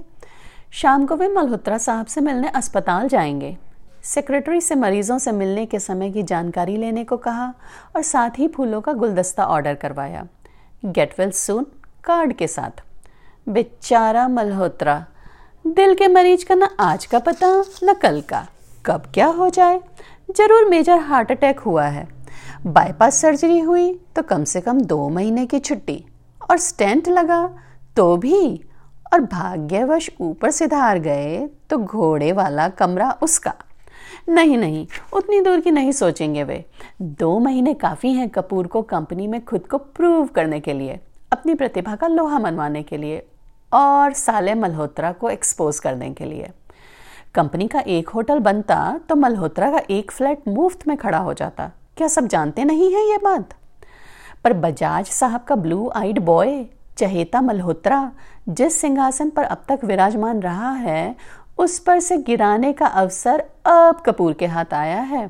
शाम 0.72 1.06
को 1.06 1.16
वे 1.16 1.28
मल्होत्रा 1.28 1.78
साहब 1.78 2.06
से 2.06 2.22
मिलने 2.22 2.48
अस्पताल 2.48 3.08
जाएँगे। 3.08 3.58
सेक्रेटरी 4.04 4.62
से 4.62 4.76
मरीजों 4.76 5.18
से 5.18 5.32
मिलने 5.32 5.66
के 5.66 5.80
समय 5.80 6.12
की 6.12 6.24
जानकारी 6.24 6.78
लेने 6.78 7.04
को 7.04 7.18
कहा 7.18 7.48
और 7.96 8.02
साथ 8.02 8.40
ही 8.40 8.48
फूलों 8.48 8.82
का 8.82 8.94
गुलदस्ता 8.94 9.46
ऑर्डर 9.46 9.76
करवाया। 9.76 10.26
गेट 10.86 11.14
वेल 11.20 11.32
सून 11.32 11.66
कार्ड 12.04 12.34
के 12.34 12.48
साथ। 12.48 12.82
बेचारा 13.48 14.28
मल्होत्रा, 14.28 15.06
दिल 15.66 15.94
के 15.96 16.08
मरीज़ 16.08 16.46
का 16.46 16.56
ना 16.56 16.70
आज 16.80 17.06
का 17.06 17.20
पता, 17.20 17.54
न 17.84 17.94
कल 17.94 18.22
का। 18.22 18.46
कब 18.86 19.04
क्या 19.14 19.28
हो 19.28 19.50
जाए? 19.50 19.80
ज़रूर 20.30 20.70
मेजर 20.70 21.00
हार्ट 21.00 21.32
अटैक 21.32 21.60
हुआ 21.60 21.86
है। 21.86 22.08
बाईपास 22.66 23.22
सर्जरी 23.22 23.60
हुई 23.60 23.94
तो 24.16 24.22
कम 24.24 24.44
से 24.44 24.62
कम 24.62 24.82
दो 24.82 25.08
महीने 25.10 25.46
की 25.46 25.60
छुट्टी। 25.60 26.04
और 26.42 26.58
स्टेंट 26.60 27.08
लगा 27.10 27.48
तो 27.98 28.16
भी। 28.18 28.64
और 29.14 29.22
भाग्यवश 29.22 30.10
ऊपर 30.22 30.52
से 30.52 30.68
धार 30.68 31.00
गए 31.00 31.48
तो 31.70 31.78
घोड़े 31.78 32.32
वाला 32.32 32.68
कमरा 32.70 33.12
उसका। 33.22 33.54
नहीं 34.28 34.58
नहीं, 34.58 34.86
उतनी 35.14 35.42
दूर 35.42 35.60
की 35.60 35.72
नहीं 35.72 35.92
सोचेंगे 35.92 36.44
वे। 36.44 36.64
दो 37.02 37.38
महीने 37.40 37.74
काफ़ी 37.74 38.14
हैं 38.14 38.30
कपूर 38.30 38.68
को 38.68 38.82
कंपनी 38.82 39.28
में 39.28 39.44
खुद 39.46 39.68
को 39.68 39.78
प्रूव 39.78 40.26
करने 40.26 40.60
के 40.60 40.74
लिए, 40.74 41.00
अपनी 41.32 41.56
प्रतिभा 41.56 41.96
का 41.96 42.08
लोहा 42.08 42.40
मनवाने 42.40 42.84
के 42.84 42.98
लिए 42.98 43.24
और 43.74 44.14
साले 44.14 44.54
मल्होत्रा 44.54 45.12
को 45.12 45.30
एक्सपोज 45.30 45.80
करने 45.80 46.10
के 46.12 46.26
लिए। 46.26 46.50
कंपनी 47.36 47.68
का 47.68 47.80
एक 47.80 48.10
होटल 48.10 48.40
बनता 48.40 49.00
तो 49.10 49.16
मल्होत्रा 49.16 49.72
का 49.72 49.82
एक 49.90 50.12
फ्लैट 50.12 50.48
मुफ़्त 50.48 50.88
में 50.88 50.96
खड़ा 50.98 51.18
हो 51.18 51.34
जाता। 51.34 51.72
क्या 51.98 52.08
सब 52.08 52.28
जानते 52.28 52.64
नहीं 52.64 52.94
है 52.94 53.10
ये 53.12 53.18
बात? 53.18 53.54
पर 54.44 54.54
बजाज 54.54 55.06
साहब 55.06 55.44
का 55.44 55.56
ब्लू 55.56 55.92
आइड 55.96 56.20
बॉय 56.20 56.66
चहेता 56.98 57.42
मल्होत्रा, 57.42 58.12
जिस 58.50 58.80
सिंहासन 58.82 59.30
पर 59.30 59.44
अब 59.44 59.64
तक 59.68 59.84
विराजमान 59.84 60.42
रहा 60.42 60.72
है 60.72 61.16
उस 61.62 61.78
पर 61.80 62.00
से 62.00 62.18
गिराने 62.18 62.72
का 62.74 62.86
अवसर 62.86 63.44
अब 63.66 64.02
कपूर 64.06 64.34
के 64.34 64.46
हाथ 64.46 64.74
आया 64.74 65.02
है। 65.02 65.30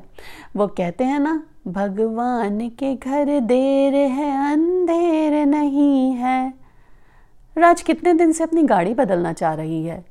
वो 0.56 0.66
कहते 0.66 1.04
हैं 1.04 1.18
ना, 1.20 1.42
भगवान 1.68 2.68
के 2.68 2.94
घर 2.94 3.40
देर 3.40 3.94
है, 3.94 4.52
अंधेर 4.52 5.34
नहीं 5.46 6.12
है। 6.12 6.52
राज 7.56 7.82
कितने 7.82 8.14
दिन 8.14 8.32
से 8.32 8.44
अपनी 8.44 8.62
गाड़ी 8.62 8.94
बदलना 8.94 9.32
चाह 9.32 9.54
रही 9.54 9.84
है? 9.84 10.04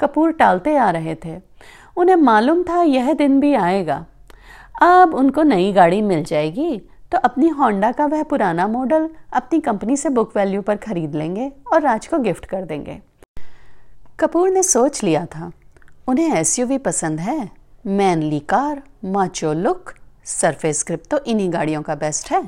कपूर 0.00 0.32
टालते 0.32 0.76
आ 0.76 0.90
रहे 0.90 1.14
थे। 1.14 1.36
उन्हें 1.96 2.16
मालूम 2.16 2.62
था 2.62 2.82
यह 2.82 3.12
दिन 3.12 3.38
भी 3.40 3.54
आएगा। 3.54 4.04
अब 4.82 5.14
उनको 5.14 5.42
नई 5.42 5.72
गाड़ी 5.72 6.00
मिल 6.02 6.24
जाएगी 6.24 6.78
तो 7.12 7.18
अपनी 7.18 7.48
होंडा 7.48 7.90
का 7.92 8.06
वह 8.06 8.22
पुराना 8.22 8.66
मॉडल 8.68 9.08
अपनी 9.32 9.60
कंपनी 9.60 9.96
से 9.96 10.08
बुक 10.08 10.36
वैल्यू 10.36 10.62
पर 10.62 10.76
खरीद 10.76 11.14
लेंगे 11.14 11.50
और 11.72 11.82
राज 11.82 12.06
को 12.06 12.18
गिफ्ट 12.18 12.44
कर 12.44 12.64
देंगे। 12.64 13.00
कपूर 14.20 14.50
ने 14.50 14.62
सोच 14.62 15.02
लिया 15.04 15.24
था 15.26 15.50
उन्हें 16.08 16.36
एसयूवी 16.36 16.76
पसंद 16.78 17.20
है। 17.20 17.50
Manly 17.86 18.38
car 18.40 18.82
macho 19.04 19.52
look 19.52 19.92
surface 20.24 20.82
grip 20.86 21.02
तो 21.10 21.18
इन्हीं 21.24 21.52
गाड़ियों 21.52 21.80
का 21.82 21.94
बेस्ट 21.94 22.30
है। 22.32 22.42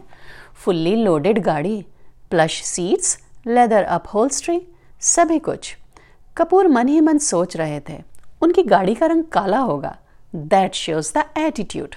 फुल्ली 0.55 0.95
लोडेड 0.97 1.38
गाड़ी 1.38 1.85
प्लश 2.31 2.61
सीट्स 2.64 3.19
लेदर 3.47 3.83
अप 3.85 4.05
होल्स्ट्री 4.14 4.61
सभी 5.00 5.38
कुछ। 5.38 5.75
कपूर 6.37 6.69
मन 6.69 6.88
ही 6.88 7.00
मन 7.00 7.19
सोच 7.19 7.57
रहे 7.57 7.81
थे, 7.81 7.99
उनकी 8.43 8.62
गाड़ी 8.62 8.95
का 8.95 9.07
रंग 9.07 9.25
काला 9.25 9.59
होगा। 9.59 9.97
That 10.35 10.75
shows 10.75 11.12
the 11.19 11.25
attitude 11.38 11.95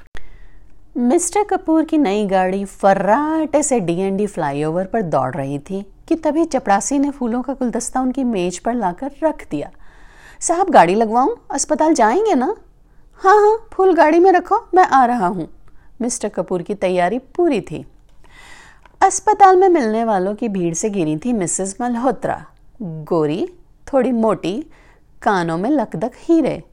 Mister 0.98 1.44
Kapoor 1.44 1.86
की 1.86 1.98
नई 1.98 2.26
गाड़ी 2.28 2.64
फर्राटे 2.66 3.62
से 3.64 3.80
डीएनडी 3.80 4.28
फ्लाईओवर 4.28 4.86
पर 4.86 5.02
दौड़ 5.04 5.34
रही 5.36 5.60
थी 5.60 5.82
कि 6.08 6.16
तभी 6.16 6.46
चपड़ासी 6.46 7.00
ने 7.00 7.12
फूलों 7.12 7.42
का 7.42 7.54
गुलदस्ता 7.54 8.02
उनकी 8.02 8.24
मेज 8.24 8.60
पर 8.60 8.74
लाकर 8.74 9.12
रख 9.24 9.48
दिया। 9.52 9.72
साहब 10.48 10.70
गाड़ी 10.70 10.96
लगवाऊं? 10.96 11.36
अस्पताल 11.52 11.94
जाएँगे 11.94 12.36
ना? 12.36 12.56
हाँ 13.18 13.42
हाँ 13.42 13.70
फूल 13.74 13.94
गाड़ी 13.94 14.20
में 14.20 14.32
रखो, 14.32 14.68
मैं 14.76 14.84
आ 14.84 15.06
रहा 15.06 15.28
हूँ। 15.28 15.50
मिस्टर 16.02 16.30
कपूर 16.30 16.62
की 16.62 16.76
तैयारी 16.76 17.20
पूरी 17.20 17.62
थी। 17.62 17.86
अस्पताल 19.02 19.58
में 19.58 19.70
मिलने 19.70 20.04
वालों 20.04 20.36
की 20.36 20.50
भीड़ 20.50 20.74
से 20.74 20.90
गिरी 20.90 21.18
थी 21.18 21.34
मिसेस 21.34 21.78
मल्होत्रा। 21.82 22.46
गोरी, 22.82 23.50
थोड़ी 23.94 24.12
मोटी, 24.12 24.66
कानों 25.22 25.58
में 25.58 25.70
लकदक 25.70 26.12
हीरे। 26.16 26.64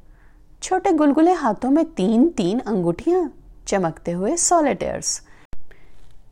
छोटे 0.62 0.93
गुलगुले 0.93 1.33
हाथों 1.33 1.71
में 1.71 1.85
तीन 1.85 2.29
तीन 2.29 2.59
अंगूठियाँ, 2.59 3.33
चमकते 3.67 4.12
हुए 4.12 4.37
सॉलिटेयर्स 4.37 5.23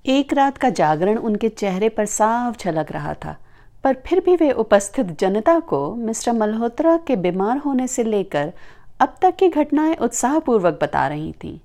एक 0.06 0.32
रात 0.32 0.58
का 0.58 0.70
जागरण 0.70 1.18
उनके 1.18 1.48
चेहरे 1.48 1.88
पर 1.88 2.06
साफ़ 2.06 2.58
झलक 2.58 2.92
रहा 2.92 3.14
था। 3.14 3.36
पर 3.84 3.96
फिर 4.06 4.20
भी 4.20 4.36
वे 4.36 4.52
उपस्थित 4.52 5.20
जनता 5.20 5.60
को 5.60 5.94
मिस्टर 5.94 6.32
मल्होत्रा 6.32 6.96
के 6.96 7.16
बीमार 7.16 7.58
होने 7.58 7.86
से 7.86 8.04
लेकर 8.04 8.52
अब 9.00 9.14
तक 9.22 9.36
की 9.36 9.48
घटनाएँ 9.48 9.96
उत्साहपूर्वक 9.96 10.78
बता 10.82 11.08
रही 11.08 11.32
थी। 11.32 11.60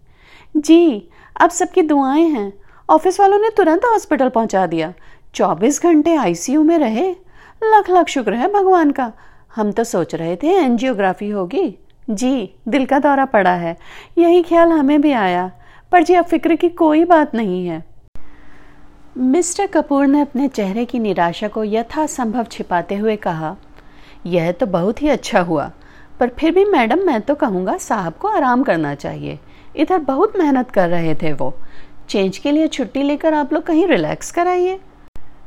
जी, 0.58 1.10
अब 1.42 1.50
सबकी 1.50 1.82
दुआएँ 1.82 2.24
हैं। 2.24 2.54
ऑफ़िस 2.90 3.20
वालों 3.20 3.40
ने 3.40 3.50
तुरंत 3.50 3.82
हॉस्पिटल 3.86 4.30
पहुँचा 4.30 4.66
दिया। 4.66 4.94
24 5.34 5.84
घंटे 5.84 6.16
आईसीयू 6.16 6.64
में 6.64 6.78
रहे। 6.78 7.12
लाख 7.64 7.90
लाख 7.90 8.08
शुक्र 8.08 8.34
है 8.34 8.54
भगवान 8.54 8.92
का। 8.92 9.12
हम 9.56 9.72
तो 9.72 9.84
सोच 9.84 10.16
रहे 10.16 10.36
थे 10.36 10.48
एनजियोग्राफी 10.48 11.30
होगी। 11.30 11.78
जी, 12.10 12.56
दिल 12.68 12.86
का 12.86 13.00
दौरा 13.00 13.26
पड़ा 13.26 13.54
है। 13.54 13.78
यही 14.18 14.44
ख्याल 14.44 14.70
हमें 14.70 15.02
भी 15.02 15.12
आया। 15.12 15.52
पर 15.92 16.04
जी, 16.04 16.14
अब 16.14 16.26
फ़िक्र 16.26 16.56
की 16.56 16.70
कोई 16.70 17.06
बात 17.06 17.36
नहीं 17.36 17.68
है। 17.68 17.93
मिस्टर 19.16 19.66
कपूर 19.68 20.06
ने 20.08 20.22
अपने 20.22 20.48
चेहरे 20.48 20.84
की 20.86 21.00
निराशा 21.00 21.48
को 21.48 21.64
यथासंभव 21.64 22.44
छिपाते 22.44 22.96
हुए 22.96 23.16
कहा, 23.16 23.56
यह 24.26 24.52
तो 24.52 24.66
बहुत 24.66 25.02
ही 25.02 25.10
अच्छा 25.10 25.42
हुआ, 25.42 25.70
पर 26.20 26.30
फिर 26.30 26.52
भी 26.52 26.64
मैडम, 26.66 27.00
मैं 27.00 27.20
तो 27.22 27.36
कहूँगा 27.36 27.78
साहब 27.78 28.14
को 28.14 28.28
आराम 28.28 28.64
करना 28.64 28.94
चाहिए। 28.96 29.38
इधर 29.76 29.98
बहुत 30.00 30.38
मेहनत 30.38 30.72
कर 30.72 30.90
रहे 30.90 31.14
थे 31.16 31.34
वो। 31.34 31.54
चेंज 32.10 32.38
के 32.38 32.52
लिए 32.52 32.68
छुट्टी 32.68 33.04
लेकर 33.04 33.34
आप 33.34 33.54
लोग 33.54 33.64
कहीं 33.64 33.86
रिलैक्स 33.88 34.32
कराइए। 34.32 34.80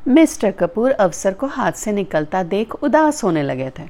मिस्टर 0.08 0.50
कपूर 0.50 0.90
अवसर 0.90 1.32
को 1.32 1.46
हाथ 1.46 1.72
से 1.72 1.92
निकलता 1.92 2.42
देख 2.44 2.74
उदास 2.74 3.22
होने 3.24 3.42
लगे 3.42 3.70
थे। 3.78 3.88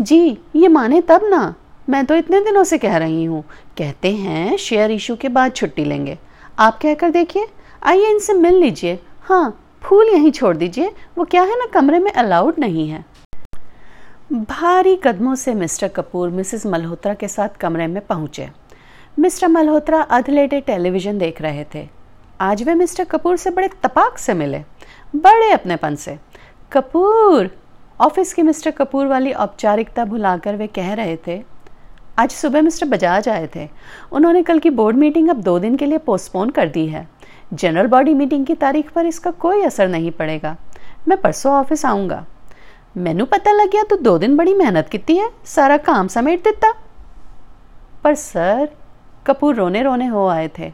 जी, 0.00 0.38
ये 0.56 0.68
माने 0.68 1.00
तब 1.00 1.28
ना, 1.30 1.54
मैं 1.88 2.04
तो 2.06 2.16
इतने 2.16 2.40
दिनों 2.40 2.64
से 2.64 2.78
कह 2.78 2.96
रही 2.96 3.24
हूँ। 3.24 3.42
कहते 3.78 4.14
हैं 4.14 4.56
शेयर 4.56 4.90
इशू 4.90 5.16
के 5.16 5.28
बाद 5.28 5.52
छुट्टी 5.52 5.84
लेंगे। 5.84 6.18
आप 6.58 6.78
कहकर 6.82 7.10
देखिए। 7.10 7.46
आइए 7.82 8.08
इनसे 8.10 8.32
मिल 8.32 8.54
लीजिए। 8.54 8.98
हाँ 9.22 9.78
फूल 9.82 10.08
यहीं 10.08 10.30
छोड़ 10.30 10.56
दीजिए। 10.56 10.90
वो 11.18 11.24
क्या 11.24 11.42
है 11.42 11.58
ना, 11.58 11.66
कमरे 11.66 11.98
में 11.98 12.10
अलाउड 12.12 12.54
नहीं 12.58 12.88
है। 12.88 13.04
भारी 14.32 14.94
कदमों 14.96 15.34
से 15.34 15.54
मिस्टर 15.54 15.88
कपूर 15.88 16.30
मिसेस 16.30 16.66
मल्होत्रा 16.66 17.14
के 17.14 17.28
साथ 17.28 17.56
कमरे 17.60 17.86
में 17.86 18.00
पहुँचे। 18.06 18.48
मिस्टर 19.18 19.48
मल्होत्रा 19.48 20.00
अधलेटे 20.02 20.60
टेलीविज़न 20.60 21.18
देख 21.18 21.40
रहे 21.42 21.64
थे। 21.74 21.88
आज 22.40 22.62
वे 22.62 22.74
मिस्टर 22.74 23.04
कपूर 23.04 23.36
से 23.36 23.50
बड़े 23.50 23.68
तपाक 23.82 24.18
से 24.18 24.34
मिले। 24.34 24.58
बड़े 25.16 25.50
अपनेपन 25.52 25.94
से। 25.94 26.18
कपूर! 26.72 27.50
ऑफ़िस 28.00 28.32
की 28.34 28.42
मिस्टर 28.42 28.70
कपूर 28.70 29.06
वाली 29.06 29.32
औपचारिकता 29.32 30.04
भुलाकर 30.04 30.56
वे 30.56 30.66
कह 30.66 30.92
रहे 30.94 31.16
थे, 31.26 31.42
आज 32.18 32.30
सुबह 32.30 32.62
मिस्टर 32.62 32.86
बजाज 32.86 33.28
आए 33.28 33.48
थे। 33.56 33.68
उन्होंने 34.12 34.42
कल 34.42 34.58
की 34.58 34.70
बोर्ड 34.70 34.96
मीटिंग 34.96 35.28
अब 35.28 35.40
दो 35.42 35.58
दिन 35.58 35.76
के 35.76 35.86
लिए 35.86 35.98
पोस्टपोन 35.98 36.50
कर 36.50 36.68
दी 36.68 36.86
है। 36.86 37.08
जनरल 37.52 37.86
बॉडी 37.86 38.14
मीटिंग 38.14 38.44
की 38.46 38.54
तारीख 38.54 38.90
पर 38.90 39.06
इसका 39.06 39.30
कोई 39.30 39.62
असर 39.62 39.88
नहीं 39.88 40.10
पड़ेगा। 40.10 40.56
मैं 41.08 41.20
परसों 41.20 41.52
ऑफ़िस 41.52 41.84
आऊँगा। 41.86 42.24
मैनू 42.96 43.24
पता 43.26 43.52
लग 43.52 43.70
गया 43.70 43.82
तो 43.82 43.96
दो 43.96 44.16
दिन 44.18 44.36
बड़ी 44.36 44.54
मेहनत 44.54 44.88
की 44.88 45.16
है, 45.16 45.30
सारा 45.46 45.76
काम 45.78 46.08
समेट 46.08 46.44
देता 46.44 46.72
पर 48.04 48.14
सर, 48.14 48.68
कपूर 49.26 49.54
रोने 49.54 49.82
रोने 49.82 50.06
हो 50.06 50.26
आए 50.28 50.48
थे। 50.58 50.72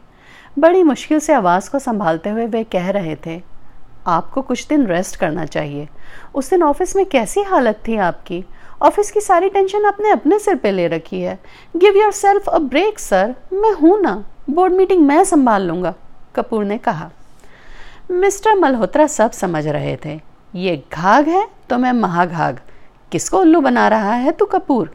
बड़ी 0.59 0.83
मुश्किल 0.83 1.19
से 1.19 1.33
आवाज़ 1.33 1.71
को 1.71 1.79
संभालते 1.79 2.31
हुए 2.31 2.47
वे 2.47 2.63
कह 2.65 2.91
रहे 2.91 3.17
थे, 3.27 3.41
आपको 4.07 4.43
कुछ 4.43 4.67
दिन 4.69 4.87
रेस्ट 4.87 5.17
करना 5.17 5.45
चाहिए। 5.47 5.89
उस 6.35 6.51
दिन 6.51 6.63
ऑफ़िस 6.63 6.97
में 6.97 7.05
कैसी 7.07 7.43
हालत 7.43 7.83
थी 7.89 7.97
आपकी? 7.99 8.45
ऑफ़िस 8.83 9.11
की 9.11 9.21
सारी 9.21 9.49
टेंशन 9.49 9.85
आपने 9.85 10.11
अपने 10.11 10.39
सिर 10.39 10.57
पे 10.57 10.71
ले 10.71 10.87
रखी 10.89 11.21
है। 11.21 11.39
Give 11.77 11.97
yourself 12.13 12.49
a 12.49 12.59
break 12.61 12.99
sir 12.99 13.35
मैं 13.53 13.73
हूँ 13.73 14.01
ना। 14.01 14.23
बोर्ड 14.51 14.73
मीटिंग 14.73 15.07
मैं 15.07 15.23
संभाल 15.25 15.63
लूँगा। 15.63 15.95
कपूर 16.37 16.65
ने 16.65 16.79
कहा, 16.79 17.11
मिस्टर 18.11 18.55
मल्होत्रा 18.55 19.07
सब 19.07 19.31
समझ 19.33 19.67
रहे 19.67 19.97
थे। 20.05 20.21
ये 20.55 20.83
घाघ 20.93 21.27
है 21.29 21.47
तो 21.71 21.79
मैं 21.79 21.93
महाघाघ। 21.93 22.55
किसको 23.13 23.39
उल्लू 23.39 23.61
बना 23.61 23.89
रहा 23.89 24.13
है 24.15 24.33
तू 24.33 24.45
कपूर? 24.47 24.95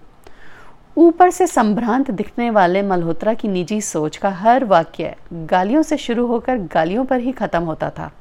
ऊपर 0.97 1.29
से 1.29 1.45
संभ्रांत 1.47 2.09
दिखने 2.11 2.49
वाले 2.49 2.81
मल्होत्रा 2.81 3.33
की 3.33 3.47
निजी 3.47 3.79
सोच 3.81 4.17
का 4.17 4.29
हर 4.31 4.63
वाक्य 4.65 5.15
गालियों 5.33 5.81
से 5.81 5.97
शुरू 5.97 6.25
होकर 6.27 6.57
गालियों 6.73 7.05
पर 7.05 7.19
ही 7.19 7.31
खत्म 7.31 7.61
होता 7.61 7.89
था। 7.89 8.11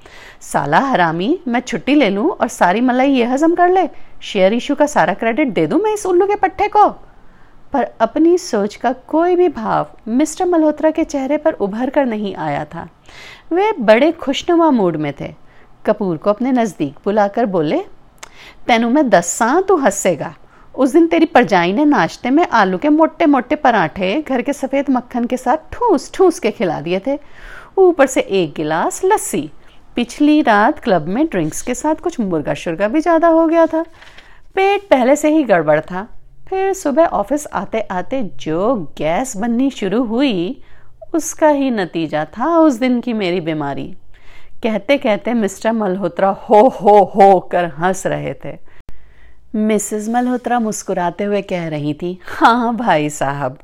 साला 0.42 0.78
हरामी, 0.80 1.38
मैं 1.48 1.60
छुट्टी 1.60 1.94
ले 1.94 2.10
लूँ 2.10 2.30
और 2.30 2.48
सारी 2.48 2.80
मलाई 2.80 3.10
ये 3.10 3.24
हजम 3.24 3.54
कर 3.54 3.68
ले। 3.68 3.88
शेयर 4.22 4.52
इशू 4.52 4.74
का 4.74 4.86
सारा 4.86 5.14
क्रेडिट 5.14 5.48
दे 5.48 5.66
दूँ 5.66 5.80
मैं 5.80 5.94
इस 5.94 6.06
उल्लू 6.06 6.26
के 6.26 6.36
पट्टे 6.36 6.68
को? 6.68 6.88
पर 7.72 7.86
अपनी 8.00 8.36
सोच 8.38 8.74
का 8.76 8.92
कोई 9.08 9.36
भी 9.36 9.48
भाव 9.48 9.90
मिस्टर 10.08 10.44
मल्होत्रा 10.46 10.90
के 10.90 11.04
चेहरे 11.04 11.36
पर 11.36 11.52
उभर 11.54 11.90
कर 11.90 12.06
नहीं 12.06 12.34
आया 12.36 12.64
था। 12.64 12.88
वे 13.52 13.72
बड़े 13.80 14.10
खुशनुमा 14.12 14.70
मूड 14.70 14.96
में 14.96 15.12
थे। 15.20 15.32
कपूर 15.86 16.16
को 16.16 16.30
अपने 16.30 16.52
नज़दीक 16.52 16.94
बुलाकर 17.04 17.46
बोले, 17.46 17.78
तेनू 18.66 18.88
मैं 18.90 19.08
दस 19.10 19.38
तू 19.68 19.76
हंसेगा। 19.76 20.34
उस 20.74 20.92
दिन 20.92 21.06
तेरी 21.06 21.26
परजाई 21.26 21.72
ने 21.72 21.84
नाश्ते 21.84 22.30
में 22.30 22.46
आलू 22.46 22.78
के 22.78 22.88
मोटे 22.88 23.26
मोटे 23.26 23.56
पराठे, 23.56 24.20
घर 24.22 24.42
के 24.42 24.52
सफ़ेद 24.52 24.90
मक्खन 24.90 25.24
के 25.24 25.36
साथ 25.36 25.72
ठूस 25.72 26.10
ठूस 26.14 26.38
के 26.38 26.50
खिला 26.50 26.80
दिए 26.80 27.00
थे। 27.06 27.18
ऊपर 27.78 28.06
से 28.06 28.20
एक 28.20 28.52
गिलास 28.56 29.00
लस्सी। 29.04 29.50
पिछली 29.96 30.40
रात 30.42 30.78
क्लब 30.78 31.06
में 31.08 31.26
ड्रिंक्स 31.26 31.62
के 31.62 31.74
साथ 31.74 31.94
कुछ 31.94 32.20
मुर्गा 32.20 32.54
शुर्गा 32.54 32.88
भी 32.88 33.00
ज़्यादा 33.00 33.28
हो 33.28 33.46
गया 33.46 33.66
था। 33.66 33.82
पेट 34.56 34.88
पहले 34.90 35.16
से 35.16 35.30
ही 35.30 35.42
गड़बड़ 35.44 35.80
था। 35.80 36.06
फिर 36.50 36.73
सुबह 36.73 37.04
ऑफ़िस 37.07 37.47
आते 37.47 37.80
आते 37.80 38.23
जो 38.40 38.75
गैस 38.99 39.37
बननी 39.37 39.71
शुरू 39.71 40.02
हुई, 40.04 40.62
उसका 41.14 41.49
ही 41.49 41.71
नतीजा 41.71 42.25
था 42.38 42.47
उस 42.59 42.75
दिन 42.75 43.00
की 43.00 43.12
मेरी 43.12 43.40
बीमारी। 43.40 43.85
कहते 44.62 44.97
कहते 44.99 45.35
मिस्टर 45.35 45.73
मल्होत्रा 45.73 46.28
हो 46.40 46.61
हो 46.71 46.97
हो 47.14 47.38
कर 47.52 47.66
हंस 47.78 48.07
रहे 48.07 48.35
थे। 48.45 48.57
मिसेस 49.57 50.09
मल्होत्रा 50.09 50.59
मुस्कुराते 50.61 51.25
हुए 51.25 51.42
कह 51.42 51.69
रही 51.69 51.95
थी 51.95 52.19
हाँ 52.26 52.75
भाई 52.76 53.11
साहब। 53.11 53.59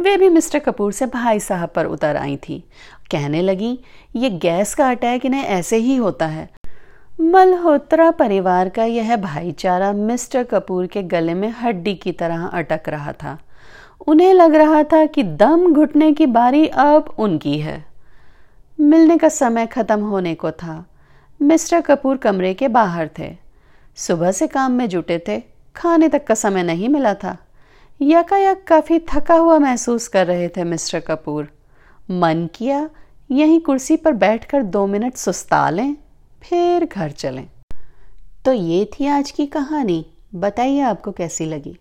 वे 0.00 0.16
भी 0.16 0.28
मिस्टर 0.28 0.58
कपूर 0.58 0.92
से 0.92 1.06
भाई 1.06 1.40
साहब 1.40 1.68
पर 1.68 1.86
उतर 1.86 2.16
आई 2.16 2.36
थी। 2.36 2.62
कहने 3.10 3.42
लगी, 3.42 3.78
ये 4.16 4.30
गैस 4.30 4.74
का 4.74 4.90
अटैक 4.90 5.26
इन्हें 5.26 5.44
ऐसे 5.44 5.76
ही 5.76 5.96
होता 5.96 6.26
है। 6.26 6.48
मल्होत्रा 7.20 8.10
परिवार 8.10 8.68
का 8.68 8.84
यह 8.84 9.16
भाईचारा 9.16 9.92
मिस्टर 9.92 10.44
कपूर 10.44 10.86
के 10.86 11.02
गले 11.02 11.34
में 11.34 11.48
हड्डी 11.48 11.94
की 11.94 12.12
तरह 12.12 12.46
अटक 12.46 12.88
रहा 12.88 13.12
था। 13.12 13.38
उन्हें 14.06 14.34
लग 14.34 14.54
रहा 14.54 14.82
था 14.82 15.06
कि 15.06 15.22
दम 15.22 15.72
घुटने 15.72 16.12
की 16.12 16.26
बारी 16.26 16.66
अब 16.66 17.14
उनकी 17.18 17.58
है। 17.58 17.84
मिलने 18.80 19.18
का 19.18 19.28
समय 19.28 19.66
खत्म 19.66 20.00
होने 20.00 20.34
को 20.34 20.50
था। 20.50 20.86
मिस्टर 21.42 21.80
कपूर 21.80 22.16
कमरे 22.16 22.54
के 22.54 22.68
बाहर 22.68 23.10
थे। 23.18 23.36
सुबह 23.96 24.32
से 24.32 24.46
काम 24.46 24.72
में 24.72 24.88
जुटे 24.88 25.24
थे। 25.28 25.42
खाने 25.76 26.08
तक 26.08 26.26
का 26.26 26.34
समय 26.34 26.62
नहीं 26.62 26.88
मिला 26.88 27.14
था। 27.14 27.36
यकायक 28.02 28.64
काफ़ी 28.68 28.98
थका 28.98 29.34
हुआ 29.34 29.58
महसूस 29.58 30.08
कर 30.08 30.26
रहे 30.26 30.48
थे 30.48 30.64
मिस्टर 30.64 31.00
कपूर। 31.00 31.48
मन 32.10 32.48
किया, 32.54 32.90
यहीं 33.30 33.60
कुर्सी 33.60 33.96
पर 33.96 34.12
बैठकर 34.12 34.62
दो 34.62 34.86
मिनट 34.86 35.14
सुस्ता 35.14 35.70
लें। 35.70 35.96
फिर 36.42 36.84
घर 36.84 37.10
चलें। 37.10 37.48
तो 38.44 38.52
ये 38.52 38.84
थी 38.84 39.06
आज 39.06 39.30
की 39.30 39.46
कहानी। 39.46 40.06
बताइए 40.34 40.80
आपको 40.80 41.12
कैसी 41.12 41.44
लगी? 41.44 41.78